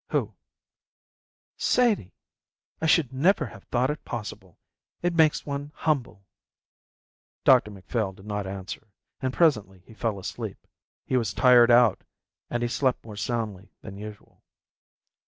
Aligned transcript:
"Who?" 0.09 0.33
"Sadie. 1.57 2.15
I 2.81 2.87
should 2.87 3.13
never 3.13 3.45
have 3.45 3.65
thought 3.65 3.91
it 3.91 4.03
possible. 4.03 4.57
It 5.03 5.13
makes 5.13 5.45
one 5.45 5.71
humble." 5.75 6.25
Dr 7.43 7.69
Macphail 7.69 8.11
did 8.11 8.25
not 8.25 8.47
answer, 8.47 8.87
and 9.21 9.31
presently 9.31 9.83
he 9.85 9.93
fell 9.93 10.17
asleep. 10.17 10.65
He 11.05 11.17
was 11.17 11.35
tired 11.35 11.69
out, 11.69 12.03
and 12.49 12.63
he 12.63 12.67
slept 12.67 13.05
more 13.05 13.15
soundly 13.15 13.73
than 13.81 13.95
usual. 13.95 14.41